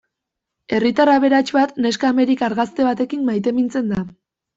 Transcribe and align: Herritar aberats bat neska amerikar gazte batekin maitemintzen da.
Herritar 0.77 1.03
aberats 1.15 1.53
bat 1.57 1.77
neska 1.85 2.09
amerikar 2.13 2.55
gazte 2.61 2.87
batekin 2.89 3.29
maitemintzen 3.29 3.93
da. 3.93 4.01